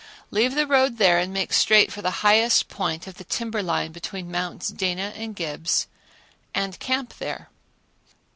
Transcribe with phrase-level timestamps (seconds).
[0.31, 3.91] Leave the road there and make straight for the highest point on the timber line
[3.91, 5.85] between Mounts Dana and Gibbs
[6.55, 7.51] and camp there.